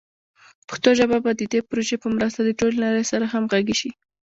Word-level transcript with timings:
پښتو 0.69 0.89
ژبه 0.99 1.17
به 1.23 1.31
د 1.35 1.41
دې 1.51 1.59
پروژې 1.69 1.97
په 2.03 2.07
مرسته 2.15 2.39
د 2.43 2.49
ټولې 2.59 2.77
نړۍ 2.85 3.03
سره 3.11 3.25
همغږي 3.33 3.75
شي. 3.81 3.91